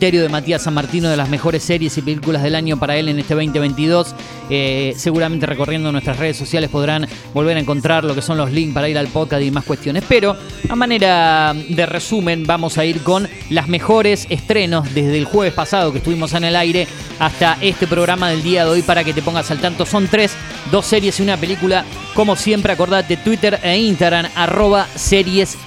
criterio 0.00 0.22
de 0.22 0.28
Matías 0.28 0.62
San 0.62 0.74
Martino 0.74 1.08
de 1.08 1.16
las 1.16 1.28
mejores 1.28 1.64
series 1.64 1.98
y 1.98 2.02
películas 2.02 2.44
del 2.44 2.54
año 2.54 2.78
para 2.78 2.96
él 2.96 3.08
en 3.08 3.18
este 3.18 3.34
2022. 3.34 4.14
Eh, 4.48 4.94
seguramente 4.96 5.44
recorriendo 5.44 5.90
nuestras 5.90 6.20
redes 6.20 6.36
sociales 6.36 6.70
podrán 6.70 7.08
volver 7.34 7.56
a 7.56 7.60
encontrar 7.60 8.04
lo 8.04 8.14
que 8.14 8.22
son 8.22 8.38
los 8.38 8.52
links 8.52 8.74
para 8.74 8.88
ir 8.88 8.96
al 8.96 9.08
podcast 9.08 9.42
y 9.42 9.50
más 9.50 9.64
cuestiones. 9.64 10.04
Pero 10.08 10.36
a 10.68 10.76
manera 10.76 11.52
de 11.52 11.84
resumen 11.84 12.44
vamos 12.46 12.78
a 12.78 12.84
ir 12.84 13.02
con 13.02 13.28
las 13.50 13.66
mejores 13.66 14.28
estrenos 14.30 14.84
desde 14.94 15.18
el 15.18 15.24
jueves 15.24 15.52
pasado 15.52 15.90
que 15.90 15.98
estuvimos 15.98 16.32
en 16.32 16.44
el 16.44 16.54
aire 16.54 16.86
hasta 17.18 17.58
este 17.60 17.88
programa 17.88 18.30
del 18.30 18.44
día 18.44 18.66
de 18.66 18.70
hoy 18.70 18.82
para 18.82 19.02
que 19.02 19.12
te 19.12 19.20
pongas 19.20 19.50
al 19.50 19.58
tanto. 19.58 19.84
Son 19.84 20.06
tres, 20.06 20.30
dos 20.70 20.86
series 20.86 21.18
y 21.18 21.24
una 21.24 21.36
película. 21.36 21.84
Como 22.14 22.36
siempre, 22.36 22.72
acordate 22.72 23.16
Twitter 23.16 23.58
e 23.64 23.76
Instagram, 23.76 24.26
arroba 24.36 24.86
series. 24.94 25.58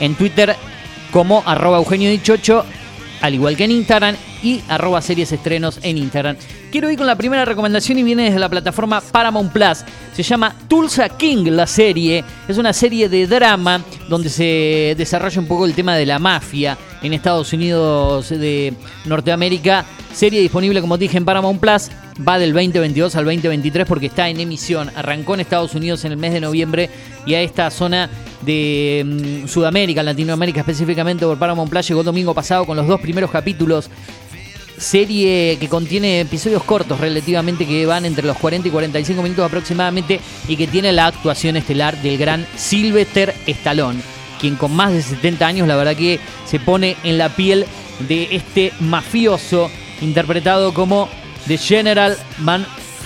En 0.00 0.14
Twitter 0.14 0.56
como 1.10 1.42
arroba 1.44 1.76
Eugenio 1.76 2.10
Dichocho 2.10 2.64
al 3.20 3.34
igual 3.34 3.56
que 3.56 3.64
en 3.64 3.72
Instagram, 3.72 4.16
y 4.42 4.60
arroba 4.68 5.02
series 5.02 5.32
estrenos 5.32 5.78
en 5.82 5.98
Instagram. 5.98 6.36
Quiero 6.70 6.90
ir 6.90 6.98
con 6.98 7.06
la 7.06 7.16
primera 7.16 7.44
recomendación 7.44 7.98
y 7.98 8.02
viene 8.02 8.24
desde 8.24 8.38
la 8.38 8.48
plataforma 8.48 9.00
Paramount 9.00 9.52
Plus. 9.52 9.84
Se 10.14 10.22
llama 10.22 10.54
Tulsa 10.68 11.08
King 11.08 11.46
la 11.50 11.66
serie. 11.66 12.24
Es 12.46 12.58
una 12.58 12.72
serie 12.72 13.08
de 13.08 13.26
drama 13.26 13.82
donde 14.08 14.28
se 14.28 14.94
desarrolla 14.96 15.40
un 15.40 15.46
poco 15.46 15.64
el 15.64 15.74
tema 15.74 15.96
de 15.96 16.06
la 16.06 16.18
mafia 16.18 16.76
en 17.02 17.14
Estados 17.14 17.52
Unidos 17.52 18.28
de 18.28 18.74
Norteamérica. 19.06 19.84
Serie 20.12 20.40
disponible, 20.40 20.80
como 20.80 20.98
dije, 20.98 21.16
en 21.16 21.24
Paramount 21.24 21.60
Plus. 21.60 21.90
Va 22.26 22.38
del 22.38 22.52
2022 22.52 23.14
al 23.14 23.24
2023 23.24 23.86
porque 23.86 24.06
está 24.06 24.28
en 24.28 24.40
emisión. 24.40 24.90
Arrancó 24.94 25.34
en 25.34 25.40
Estados 25.40 25.74
Unidos 25.74 26.04
en 26.04 26.12
el 26.12 26.18
mes 26.18 26.32
de 26.32 26.40
noviembre 26.40 26.90
y 27.24 27.34
a 27.34 27.40
esta 27.40 27.70
zona 27.70 28.10
de 28.42 29.04
mm, 29.44 29.48
Sudamérica, 29.48 30.02
Latinoamérica 30.02 30.60
específicamente 30.60 31.24
por 31.24 31.38
Paramount 31.38 31.70
Plus 31.70 31.88
llegó 31.88 32.02
domingo 32.02 32.34
pasado 32.34 32.64
con 32.64 32.76
los 32.76 32.86
dos 32.86 33.00
primeros 33.00 33.30
capítulos. 33.30 33.90
Serie 34.76 35.56
que 35.58 35.68
contiene 35.68 36.20
episodios 36.20 36.62
cortos 36.62 37.00
relativamente 37.00 37.66
que 37.66 37.84
van 37.84 38.04
entre 38.04 38.24
los 38.24 38.36
40 38.36 38.68
y 38.68 38.70
45 38.70 39.22
minutos 39.22 39.44
aproximadamente 39.44 40.20
y 40.46 40.56
que 40.56 40.68
tiene 40.68 40.92
la 40.92 41.06
actuación 41.06 41.56
estelar 41.56 42.00
del 42.00 42.16
gran 42.16 42.46
Sylvester 42.54 43.34
Stallone, 43.46 44.00
quien 44.40 44.54
con 44.54 44.76
más 44.76 44.92
de 44.92 45.02
70 45.02 45.46
años 45.46 45.66
la 45.66 45.74
verdad 45.74 45.96
que 45.96 46.20
se 46.46 46.60
pone 46.60 46.96
en 47.02 47.18
la 47.18 47.28
piel 47.30 47.66
de 48.06 48.28
este 48.30 48.72
mafioso 48.78 49.68
interpretado 50.00 50.72
como 50.72 51.08
The 51.48 51.58
General 51.58 52.16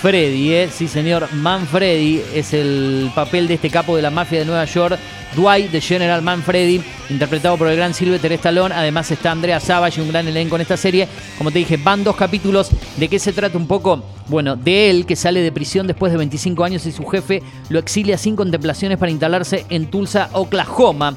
Manfredi, 0.03 0.51
¿eh? 0.51 0.69
sí 0.69 0.89
señor, 0.89 1.31
Manfredi 1.31 2.21
es 2.35 2.53
el 2.53 3.09
papel 3.15 3.47
de 3.47 3.53
este 3.53 3.69
capo 3.69 3.95
de 3.95 4.01
la 4.01 4.09
mafia 4.09 4.39
de 4.39 4.45
Nueva 4.45 4.65
York 4.65 4.99
Dwight 5.33 5.71
de 5.71 5.79
General 5.79 6.21
Manfredi, 6.21 6.81
interpretado 7.09 7.57
por 7.57 7.67
el 7.69 7.75
gran 7.77 7.93
Sylvester 7.93 8.31
Stallone. 8.33 8.75
Además 8.75 9.09
está 9.11 9.31
Andrea 9.31 9.59
Savage, 9.59 10.01
un 10.01 10.09
gran 10.09 10.27
elenco 10.27 10.55
en 10.55 10.61
esta 10.61 10.77
serie. 10.77 11.07
Como 11.37 11.51
te 11.51 11.59
dije, 11.59 11.77
van 11.77 12.03
dos 12.03 12.15
capítulos. 12.15 12.69
¿De 12.97 13.07
qué 13.07 13.17
se 13.17 13.33
trata 13.33 13.57
un 13.57 13.65
poco? 13.65 14.03
Bueno, 14.27 14.55
de 14.55 14.89
él 14.89 15.05
que 15.05 15.15
sale 15.15 15.41
de 15.41 15.51
prisión 15.51 15.87
después 15.87 16.11
de 16.11 16.17
25 16.17 16.63
años 16.63 16.85
y 16.85 16.91
su 16.91 17.05
jefe 17.05 17.41
lo 17.69 17.79
exilia 17.79 18.17
sin 18.17 18.35
contemplaciones 18.35 18.97
para 18.97 19.11
instalarse 19.11 19.65
en 19.69 19.87
Tulsa, 19.87 20.29
Oklahoma. 20.33 21.15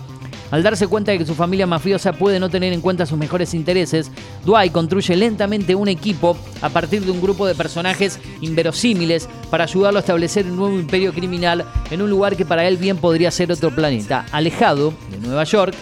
Al 0.50 0.62
darse 0.62 0.86
cuenta 0.86 1.12
de 1.12 1.18
que 1.18 1.26
su 1.26 1.34
familia 1.34 1.66
mafiosa 1.66 2.12
puede 2.12 2.38
no 2.38 2.48
tener 2.48 2.72
en 2.72 2.80
cuenta 2.80 3.06
sus 3.06 3.18
mejores 3.18 3.52
intereses, 3.54 4.10
Dwight 4.44 4.72
construye 4.72 5.16
lentamente 5.16 5.74
un 5.74 5.88
equipo 5.88 6.36
a 6.62 6.68
partir 6.68 7.04
de 7.04 7.10
un 7.10 7.20
grupo 7.20 7.46
de 7.46 7.54
personajes 7.54 8.20
inverosímiles 8.40 9.28
para 9.50 9.64
ayudarlo 9.64 9.98
a 9.98 10.00
establecer 10.00 10.46
un 10.46 10.56
nuevo 10.56 10.78
imperio 10.78 11.12
criminal 11.12 11.64
en 11.90 12.02
un 12.02 12.10
lugar 12.10 12.36
que 12.36 12.44
para 12.44 12.66
él 12.66 12.76
bien 12.76 12.96
podría 12.96 13.30
ser 13.30 13.50
otro 13.50 13.74
planeta. 13.74 14.26
Alejado 14.30 14.94
de 15.10 15.18
Nueva 15.18 15.44
York, 15.44 15.74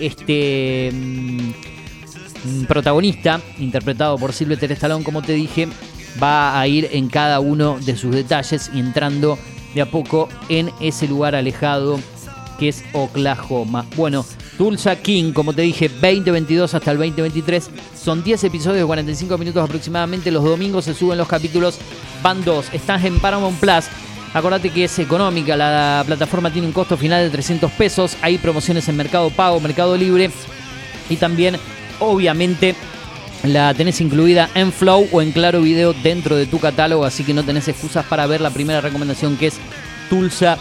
este 0.00 0.90
mm, 0.92 2.64
protagonista, 2.66 3.40
interpretado 3.58 4.18
por 4.18 4.32
Sylvester 4.32 4.72
Stallone, 4.72 5.04
como 5.04 5.22
te 5.22 5.34
dije, 5.34 5.68
va 6.20 6.58
a 6.58 6.66
ir 6.66 6.88
en 6.92 7.08
cada 7.08 7.40
uno 7.40 7.78
de 7.78 7.96
sus 7.96 8.14
detalles 8.14 8.70
y 8.74 8.80
entrando 8.80 9.38
de 9.74 9.82
a 9.82 9.90
poco 9.90 10.28
en 10.48 10.70
ese 10.80 11.06
lugar 11.06 11.34
alejado 11.34 12.00
que 12.58 12.68
es 12.68 12.84
Oklahoma. 12.92 13.86
Bueno, 13.96 14.24
Tulsa 14.58 14.96
King, 14.96 15.32
como 15.32 15.52
te 15.52 15.62
dije, 15.62 15.88
2022 15.88 16.74
hasta 16.74 16.90
el 16.90 16.98
2023. 16.98 17.70
Son 17.96 18.22
10 18.22 18.44
episodios 18.44 18.80
de 18.80 18.86
45 18.86 19.38
minutos 19.38 19.64
aproximadamente. 19.64 20.30
Los 20.30 20.44
domingos 20.44 20.84
se 20.84 20.94
suben 20.94 21.16
los 21.16 21.28
capítulos. 21.28 21.78
Van 22.22 22.44
dos. 22.44 22.66
Están 22.72 23.04
en 23.06 23.20
Paramount 23.20 23.58
Plus. 23.58 23.84
Acordate 24.34 24.70
que 24.70 24.84
es 24.84 24.98
económica. 24.98 25.56
La 25.56 26.02
plataforma 26.06 26.52
tiene 26.52 26.66
un 26.66 26.72
costo 26.72 26.96
final 26.96 27.22
de 27.22 27.30
300 27.30 27.70
pesos. 27.72 28.16
Hay 28.20 28.38
promociones 28.38 28.88
en 28.88 28.96
Mercado 28.96 29.30
Pago, 29.30 29.60
Mercado 29.60 29.96
Libre. 29.96 30.30
Y 31.08 31.16
también, 31.16 31.56
obviamente, 32.00 32.74
la 33.44 33.72
tenés 33.74 34.00
incluida 34.00 34.50
en 34.54 34.72
Flow 34.72 35.08
o 35.12 35.22
en 35.22 35.32
Claro 35.32 35.62
Video 35.62 35.92
dentro 35.92 36.36
de 36.36 36.46
tu 36.46 36.58
catálogo. 36.58 37.04
Así 37.04 37.22
que 37.22 37.32
no 37.32 37.44
tenés 37.44 37.68
excusas 37.68 38.04
para 38.06 38.26
ver 38.26 38.40
la 38.40 38.50
primera 38.50 38.80
recomendación 38.80 39.36
que 39.36 39.46
es 39.46 39.58
Tulsa 40.10 40.58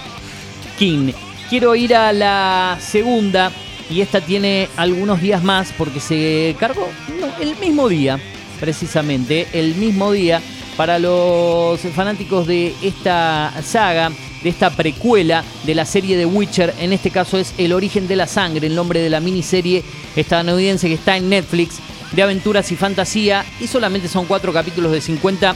King. 0.78 1.12
Quiero 1.50 1.76
ir 1.76 1.96
a 1.96 2.12
la 2.12 2.78
segunda 2.82 3.54
y 3.90 4.02
esta 4.02 4.20
tiene 4.20 4.68
algunos 4.76 5.22
días 5.22 5.42
más 5.42 5.72
porque 5.78 6.02
se 6.02 6.58
cargó 6.60 6.90
el 7.40 7.56
mismo 7.56 7.88
día, 7.88 8.20
precisamente, 8.60 9.48
el 9.54 9.76
mismo 9.76 10.12
día 10.12 10.42
para 10.76 11.00
los 11.00 11.80
fanáticos 11.96 12.48
de 12.48 12.76
esta 12.84 13.54
saga, 13.64 14.12
de 14.44 14.50
esta 14.50 14.72
precuela 14.72 15.42
de 15.64 15.74
la 15.74 15.86
serie 15.86 16.18
de 16.18 16.26
Witcher. 16.26 16.74
En 16.80 16.92
este 16.92 17.12
caso 17.12 17.38
es 17.38 17.54
El 17.58 17.72
origen 17.72 18.10
de 18.10 18.18
la 18.18 18.28
sangre, 18.28 18.68
el 18.68 18.76
nombre 18.76 19.00
de 19.00 19.10
la 19.10 19.22
miniserie 19.22 19.86
estadounidense 20.18 20.90
que 20.90 20.96
está 20.96 21.16
en 21.16 21.30
Netflix 21.30 21.78
de 22.12 22.24
aventuras 22.24 22.70
y 22.74 22.76
fantasía 22.76 23.46
y 23.62 23.68
solamente 23.68 24.10
son 24.10 24.26
cuatro 24.26 24.52
capítulos 24.52 24.92
de 24.92 25.00
50 25.00 25.56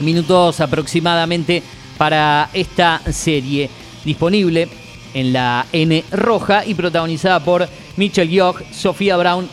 minutos 0.00 0.60
aproximadamente 0.60 1.62
para 1.96 2.50
esta 2.52 3.00
serie 3.10 3.70
disponible 4.04 4.68
en 5.14 5.32
la 5.32 5.66
N 5.72 6.04
roja 6.10 6.64
y 6.64 6.74
protagonizada 6.74 7.40
por 7.40 7.68
Mitchell 7.96 8.28
York, 8.28 8.64
Sofía 8.72 9.16
Brown 9.16 9.48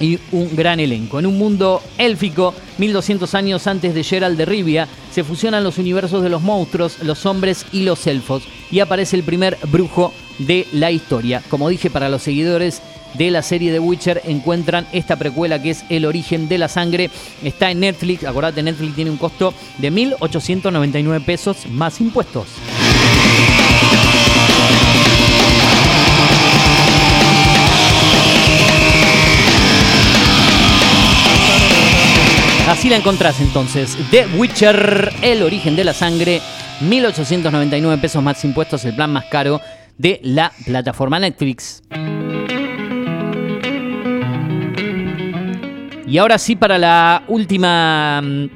y 0.00 0.18
un 0.32 0.54
gran 0.54 0.80
elenco. 0.80 1.18
En 1.18 1.26
un 1.26 1.38
mundo 1.38 1.82
élfico, 1.98 2.54
1200 2.78 3.34
años 3.34 3.66
antes 3.66 3.94
de 3.94 4.04
Gerald 4.04 4.36
de 4.36 4.44
Rivia, 4.44 4.88
se 5.12 5.24
fusionan 5.24 5.64
los 5.64 5.78
universos 5.78 6.22
de 6.22 6.28
los 6.28 6.42
monstruos, 6.42 6.98
los 7.02 7.24
hombres 7.26 7.66
y 7.72 7.82
los 7.82 8.06
elfos 8.06 8.42
y 8.70 8.80
aparece 8.80 9.16
el 9.16 9.22
primer 9.22 9.58
brujo 9.68 10.12
de 10.38 10.66
la 10.72 10.90
historia. 10.90 11.42
Como 11.48 11.68
dije, 11.68 11.90
para 11.90 12.08
los 12.08 12.22
seguidores 12.22 12.82
de 13.14 13.30
la 13.30 13.42
serie 13.42 13.72
de 13.72 13.78
Witcher 13.78 14.22
encuentran 14.24 14.86
esta 14.92 15.16
precuela 15.16 15.60
que 15.60 15.70
es 15.70 15.84
El 15.88 16.06
origen 16.06 16.48
de 16.48 16.58
la 16.58 16.68
sangre. 16.68 17.10
Está 17.42 17.70
en 17.70 17.80
Netflix, 17.80 18.24
acordate, 18.24 18.62
Netflix 18.62 18.94
tiene 18.94 19.10
un 19.10 19.18
costo 19.18 19.54
de 19.78 19.92
1.899 19.92 21.24
pesos 21.24 21.66
más 21.68 22.00
impuestos. 22.00 22.46
Así 32.68 32.88
la 32.88 32.96
encontrás 32.96 33.40
entonces. 33.40 33.98
The 34.10 34.26
Witcher, 34.36 35.12
el 35.20 35.42
origen 35.42 35.76
de 35.76 35.84
la 35.84 35.92
sangre, 35.92 36.40
1899 36.80 38.00
pesos 38.00 38.22
más 38.22 38.42
impuestos, 38.44 38.84
el 38.84 38.94
plan 38.94 39.12
más 39.12 39.26
caro 39.26 39.60
de 39.98 40.20
la 40.22 40.52
plataforma 40.64 41.18
Netflix. 41.18 41.82
Y 46.06 46.18
ahora 46.18 46.38
sí 46.38 46.56
para 46.56 46.78
la 46.78 47.22
última 47.28 48.20
mm, 48.22 48.46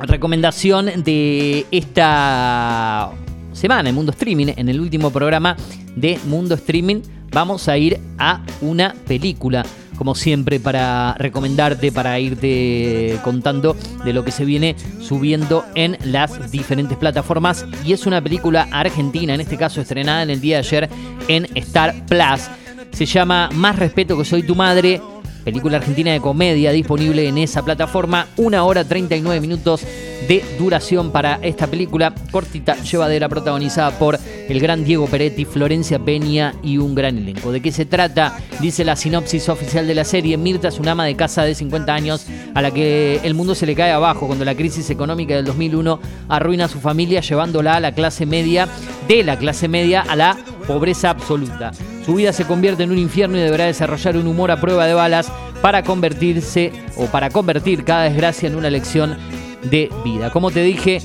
recomendación 0.00 1.02
de 1.02 1.66
esta 1.70 3.10
semana 3.52 3.88
en 3.88 3.94
Mundo 3.94 4.12
Streaming, 4.12 4.48
en 4.56 4.68
el 4.68 4.80
último 4.80 5.10
programa 5.10 5.56
de 5.96 6.18
Mundo 6.26 6.54
Streaming, 6.54 7.02
vamos 7.30 7.68
a 7.68 7.78
ir 7.78 8.00
a 8.18 8.42
una 8.60 8.94
película 9.06 9.64
como 10.02 10.16
siempre, 10.16 10.58
para 10.58 11.14
recomendarte, 11.14 11.92
para 11.92 12.18
irte 12.18 13.18
contando 13.22 13.76
de 14.04 14.12
lo 14.12 14.24
que 14.24 14.32
se 14.32 14.44
viene 14.44 14.74
subiendo 15.00 15.64
en 15.76 15.96
las 16.04 16.50
diferentes 16.50 16.98
plataformas. 16.98 17.64
Y 17.84 17.92
es 17.92 18.04
una 18.04 18.20
película 18.20 18.66
argentina, 18.72 19.32
en 19.32 19.40
este 19.40 19.56
caso 19.56 19.80
estrenada 19.80 20.24
en 20.24 20.30
el 20.30 20.40
día 20.40 20.56
de 20.56 20.66
ayer 20.66 20.90
en 21.28 21.46
Star 21.54 21.94
Plus. 22.06 22.48
Se 22.90 23.06
llama 23.06 23.48
Más 23.52 23.78
respeto 23.78 24.18
que 24.18 24.24
soy 24.24 24.42
tu 24.42 24.56
madre. 24.56 25.00
Película 25.44 25.76
argentina 25.76 26.10
de 26.10 26.20
comedia 26.20 26.72
disponible 26.72 27.28
en 27.28 27.38
esa 27.38 27.64
plataforma. 27.64 28.26
Una 28.36 28.64
hora 28.64 28.82
39 28.82 29.40
minutos 29.40 29.86
de 30.28 30.44
duración 30.58 31.10
para 31.10 31.38
esta 31.42 31.66
película 31.66 32.14
cortita, 32.30 32.76
llevadera, 32.82 33.28
protagonizada 33.28 33.90
por 33.98 34.18
el 34.48 34.60
gran 34.60 34.84
Diego 34.84 35.06
Peretti, 35.06 35.44
Florencia 35.44 35.98
Peña 35.98 36.54
y 36.62 36.78
un 36.78 36.94
gran 36.94 37.18
elenco. 37.18 37.52
¿De 37.52 37.60
qué 37.60 37.72
se 37.72 37.86
trata? 37.86 38.38
Dice 38.60 38.84
la 38.84 38.96
sinopsis 38.96 39.48
oficial 39.48 39.86
de 39.86 39.94
la 39.94 40.04
serie. 40.04 40.36
Mirta 40.36 40.68
es 40.68 40.78
una 40.78 40.92
ama 40.92 41.04
de 41.04 41.16
casa 41.16 41.42
de 41.42 41.54
50 41.54 41.94
años 41.94 42.26
a 42.54 42.62
la 42.62 42.70
que 42.70 43.20
el 43.22 43.34
mundo 43.34 43.54
se 43.54 43.66
le 43.66 43.74
cae 43.74 43.92
abajo 43.92 44.26
cuando 44.26 44.44
la 44.44 44.54
crisis 44.54 44.90
económica 44.90 45.34
del 45.34 45.44
2001 45.44 46.00
arruina 46.28 46.66
a 46.66 46.68
su 46.68 46.80
familia 46.80 47.20
llevándola 47.20 47.76
a 47.76 47.80
la 47.80 47.92
clase 47.92 48.26
media, 48.26 48.68
de 49.08 49.22
la 49.22 49.38
clase 49.38 49.68
media 49.68 50.02
a 50.02 50.16
la 50.16 50.36
pobreza 50.66 51.10
absoluta. 51.10 51.72
Su 52.04 52.14
vida 52.14 52.32
se 52.32 52.46
convierte 52.46 52.82
en 52.82 52.90
un 52.90 52.98
infierno 52.98 53.36
y 53.36 53.40
deberá 53.40 53.66
desarrollar 53.66 54.16
un 54.16 54.26
humor 54.26 54.50
a 54.50 54.60
prueba 54.60 54.86
de 54.86 54.94
balas 54.94 55.30
para 55.60 55.84
convertirse 55.84 56.72
o 56.96 57.06
para 57.06 57.30
convertir 57.30 57.84
cada 57.84 58.04
desgracia 58.04 58.48
en 58.48 58.56
una 58.56 58.70
lección 58.70 59.16
de 59.62 59.90
vida. 60.04 60.30
Como 60.30 60.50
te 60.50 60.62
dije, 60.62 61.00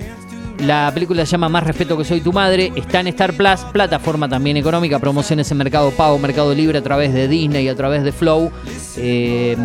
la 0.60 0.92
película 0.92 1.26
se 1.26 1.32
llama 1.34 1.50
Más 1.50 1.64
respeto 1.64 1.98
que 1.98 2.04
soy 2.04 2.22
tu 2.22 2.34
madre. 2.34 2.72
Está 2.76 3.00
en 3.00 3.08
Star 3.08 3.34
Plus, 3.34 3.62
plataforma 3.72 4.28
también 4.28 4.58
económica, 4.58 4.98
promociones 5.00 5.50
en 5.52 5.58
Mercado 5.58 5.92
Pago, 5.92 6.18
Mercado 6.18 6.54
Libre 6.54 6.80
a 6.80 6.84
través 6.84 7.14
de 7.14 7.28
Disney 7.28 7.66
y 7.66 7.70
a 7.70 7.76
través 7.76 8.04
de 8.04 8.12
Flow. 8.12 8.52
Eh, 8.98 9.56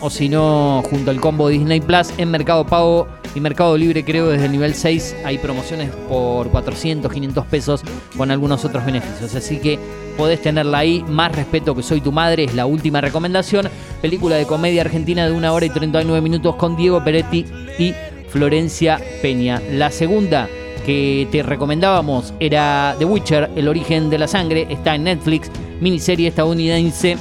o 0.00 0.10
si 0.10 0.28
no, 0.28 0.82
junto 0.88 1.10
al 1.10 1.20
combo 1.20 1.48
Disney 1.48 1.80
Plus 1.80 2.08
en 2.18 2.30
Mercado 2.30 2.66
Pago 2.66 3.08
y 3.34 3.40
Mercado 3.40 3.76
Libre, 3.78 4.04
creo 4.04 4.28
desde 4.28 4.46
el 4.46 4.52
nivel 4.52 4.74
6 4.74 5.16
hay 5.24 5.38
promociones 5.38 5.90
por 6.08 6.48
400, 6.50 7.10
500 7.10 7.46
pesos 7.46 7.82
con 8.16 8.30
algunos 8.30 8.64
otros 8.64 8.84
beneficios. 8.84 9.34
Así 9.34 9.58
que 9.58 9.78
podés 10.18 10.42
tenerla 10.42 10.78
ahí. 10.78 11.02
Más 11.08 11.34
respeto 11.34 11.74
que 11.74 11.82
soy 11.82 12.02
tu 12.02 12.12
madre 12.12 12.44
es 12.44 12.54
la 12.54 12.66
última 12.66 13.00
recomendación. 13.00 13.70
Película 14.02 14.36
de 14.36 14.44
comedia 14.44 14.82
argentina 14.82 15.26
de 15.26 15.32
una 15.32 15.52
hora 15.52 15.64
y 15.64 15.70
39 15.70 16.20
minutos 16.20 16.56
con 16.56 16.76
Diego 16.76 17.02
Peretti 17.02 17.46
y 17.78 17.94
Florencia 18.32 19.00
Peña. 19.20 19.60
La 19.70 19.90
segunda 19.90 20.48
que 20.86 21.28
te 21.30 21.42
recomendábamos 21.42 22.34
era 22.40 22.96
The 22.98 23.04
Witcher, 23.04 23.50
El 23.54 23.68
origen 23.68 24.10
de 24.10 24.18
la 24.18 24.26
sangre, 24.26 24.66
está 24.70 24.94
en 24.94 25.04
Netflix, 25.04 25.50
miniserie 25.80 26.28
estadounidense 26.28 27.18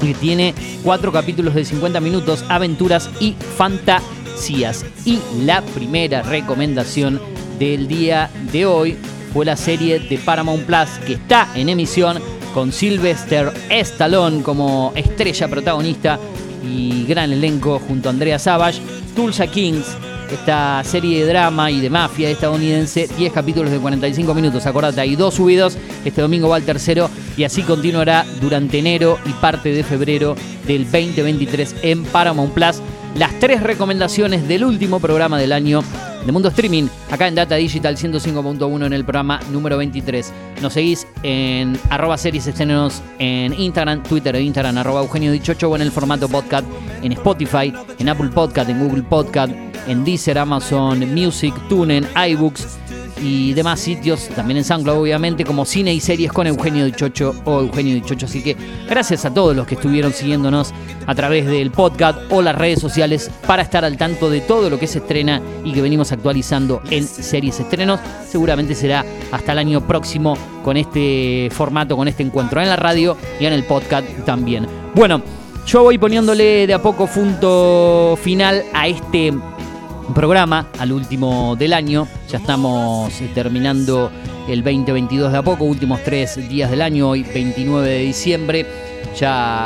que 0.00 0.14
tiene 0.14 0.54
cuatro 0.82 1.12
capítulos 1.12 1.54
de 1.54 1.64
50 1.64 2.00
minutos, 2.00 2.44
aventuras 2.48 3.10
y 3.20 3.34
fantasías. 3.56 4.84
Y 5.04 5.20
la 5.44 5.62
primera 5.62 6.22
recomendación 6.22 7.20
del 7.58 7.88
día 7.88 8.30
de 8.52 8.66
hoy 8.66 8.96
fue 9.32 9.44
la 9.44 9.56
serie 9.56 9.98
de 9.98 10.18
Paramount 10.18 10.64
Plus 10.64 10.88
que 11.06 11.14
está 11.14 11.48
en 11.54 11.68
emisión 11.68 12.18
con 12.54 12.72
Sylvester 12.72 13.52
Stallone 13.68 14.42
como 14.42 14.92
estrella 14.94 15.48
protagonista 15.48 16.18
y 16.64 17.04
gran 17.06 17.32
elenco 17.32 17.78
junto 17.78 18.08
a 18.08 18.12
Andrea 18.12 18.38
Savage, 18.38 18.80
Tulsa 19.14 19.46
Kings, 19.46 19.96
esta 20.30 20.82
serie 20.84 21.24
de 21.24 21.30
drama 21.30 21.70
y 21.70 21.80
de 21.80 21.90
mafia 21.90 22.30
estadounidense, 22.30 23.08
10 23.16 23.32
capítulos 23.32 23.70
de 23.70 23.78
45 23.78 24.34
minutos, 24.34 24.66
acordate, 24.66 25.00
hay 25.00 25.16
dos 25.16 25.34
subidos, 25.34 25.76
este 26.04 26.20
domingo 26.20 26.48
va 26.48 26.56
el 26.56 26.64
tercero 26.64 27.10
y 27.36 27.44
así 27.44 27.62
continuará 27.62 28.26
durante 28.40 28.78
enero 28.78 29.18
y 29.24 29.30
parte 29.34 29.70
de 29.70 29.84
febrero 29.84 30.34
del 30.66 30.84
2023 30.84 31.76
en 31.82 32.04
Paramount 32.04 32.52
Plus. 32.52 32.82
Las 33.14 33.38
tres 33.40 33.62
recomendaciones 33.62 34.46
del 34.46 34.64
último 34.64 35.00
programa 35.00 35.38
del 35.38 35.52
año 35.52 35.82
de 36.28 36.32
Mundo 36.32 36.50
Streaming, 36.50 36.88
acá 37.10 37.26
en 37.26 37.34
Data 37.34 37.54
Digital 37.54 37.96
105.1 37.96 38.84
en 38.84 38.92
el 38.92 39.02
programa 39.02 39.40
número 39.50 39.78
23. 39.78 40.30
Nos 40.60 40.74
seguís 40.74 41.06
en 41.22 41.80
arroba 41.88 42.18
series 42.18 42.46
estrenos 42.46 43.00
en 43.18 43.54
Instagram, 43.54 44.02
Twitter 44.02 44.36
e 44.36 44.42
Instagram, 44.42 44.76
arroba 44.76 45.00
Eugenio 45.00 45.32
Dichocho 45.32 45.70
o 45.70 45.76
en 45.76 45.80
el 45.80 45.90
formato 45.90 46.28
podcast 46.28 46.66
en 47.02 47.12
Spotify, 47.12 47.72
en 47.98 48.10
Apple 48.10 48.28
Podcast, 48.28 48.68
en 48.68 48.78
Google 48.78 49.04
Podcast, 49.04 49.54
en 49.86 50.04
Deezer, 50.04 50.36
Amazon 50.36 50.98
Music, 51.14 51.54
TuneIn, 51.70 52.06
iBooks 52.14 52.78
y 53.20 53.52
demás 53.54 53.80
sitios, 53.80 54.28
también 54.28 54.58
en 54.58 54.64
SoundCloud 54.64 55.00
obviamente, 55.00 55.44
como 55.44 55.64
cine 55.64 55.92
y 55.92 56.00
series 56.00 56.32
con 56.32 56.46
Eugenio 56.46 56.84
Dichocho 56.84 57.34
o 57.44 57.60
Eugenio 57.60 57.94
Dichocho. 57.94 58.26
Así 58.26 58.42
que 58.42 58.56
gracias 58.88 59.24
a 59.24 59.32
todos 59.32 59.54
los 59.56 59.66
que 59.66 59.74
estuvieron 59.74 60.12
siguiéndonos 60.12 60.72
a 61.06 61.14
través 61.14 61.46
del 61.46 61.70
podcast 61.70 62.18
o 62.30 62.42
las 62.42 62.54
redes 62.54 62.80
sociales 62.80 63.30
para 63.46 63.62
estar 63.62 63.84
al 63.84 63.96
tanto 63.96 64.30
de 64.30 64.40
todo 64.40 64.70
lo 64.70 64.78
que 64.78 64.86
se 64.86 64.98
estrena 64.98 65.40
y 65.64 65.72
que 65.72 65.82
venimos 65.82 66.12
actualizando 66.12 66.82
en 66.90 67.06
series 67.06 67.60
estrenos. 67.60 68.00
Seguramente 68.28 68.74
será 68.74 69.04
hasta 69.32 69.52
el 69.52 69.58
año 69.58 69.86
próximo 69.86 70.36
con 70.62 70.76
este 70.76 71.48
formato, 71.52 71.96
con 71.96 72.08
este 72.08 72.22
encuentro 72.22 72.60
en 72.60 72.68
la 72.68 72.76
radio 72.76 73.16
y 73.40 73.46
en 73.46 73.52
el 73.52 73.64
podcast 73.64 74.06
también. 74.24 74.66
Bueno, 74.94 75.22
yo 75.66 75.82
voy 75.82 75.98
poniéndole 75.98 76.66
de 76.66 76.74
a 76.74 76.82
poco 76.82 77.06
punto 77.06 78.18
final 78.22 78.64
a 78.72 78.88
este 78.88 79.34
programa, 80.14 80.68
al 80.78 80.92
último 80.92 81.56
del 81.56 81.72
año. 81.74 82.08
Ya 82.28 82.36
estamos 82.36 83.22
eh, 83.22 83.30
terminando 83.34 84.10
el 84.48 84.62
2022 84.62 85.32
de 85.32 85.38
a 85.38 85.42
poco, 85.42 85.64
últimos 85.64 86.04
tres 86.04 86.36
días 86.50 86.70
del 86.70 86.82
año, 86.82 87.08
hoy 87.08 87.22
29 87.22 87.88
de 87.88 87.98
diciembre. 88.00 88.66
Ya 89.18 89.56